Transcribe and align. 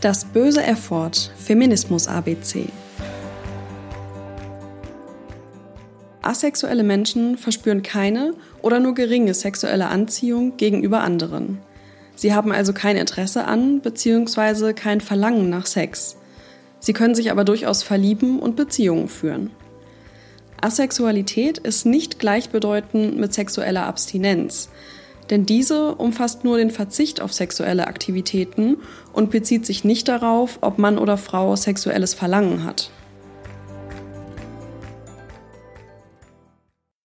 Das 0.00 0.24
böse 0.24 0.62
Erford 0.62 1.30
Feminismus 1.36 2.08
ABC. 2.08 2.70
Asexuelle 6.22 6.84
Menschen 6.84 7.36
verspüren 7.36 7.82
keine 7.82 8.32
oder 8.62 8.80
nur 8.80 8.94
geringe 8.94 9.34
sexuelle 9.34 9.88
Anziehung 9.88 10.56
gegenüber 10.56 11.02
anderen. 11.02 11.58
Sie 12.16 12.32
haben 12.32 12.50
also 12.50 12.72
kein 12.72 12.96
Interesse 12.96 13.44
an 13.44 13.80
bzw. 13.82 14.72
kein 14.72 15.02
Verlangen 15.02 15.50
nach 15.50 15.66
Sex. 15.66 16.16
Sie 16.78 16.94
können 16.94 17.14
sich 17.14 17.30
aber 17.30 17.44
durchaus 17.44 17.82
verlieben 17.82 18.38
und 18.38 18.56
Beziehungen 18.56 19.08
führen. 19.08 19.50
Asexualität 20.62 21.58
ist 21.58 21.84
nicht 21.84 22.18
gleichbedeutend 22.18 23.18
mit 23.18 23.34
sexueller 23.34 23.84
Abstinenz, 23.84 24.70
denn 25.30 25.46
diese 25.46 25.94
umfasst 25.94 26.44
nur 26.44 26.58
den 26.58 26.70
Verzicht 26.70 27.20
auf 27.20 27.32
sexuelle 27.32 27.86
Aktivitäten 27.86 28.78
und 29.12 29.30
bezieht 29.30 29.64
sich 29.64 29.84
nicht 29.84 30.08
darauf, 30.08 30.58
ob 30.60 30.78
Mann 30.78 30.98
oder 30.98 31.16
Frau 31.16 31.56
sexuelles 31.56 32.14
Verlangen 32.14 32.64
hat. 32.64 32.90